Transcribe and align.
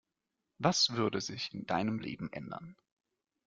Was 0.57 0.93
würde 0.93 1.21
sich 1.21 1.53
in 1.53 1.67
deinem 1.67 1.99
Leben 1.99 2.33
ändern? 2.33 2.75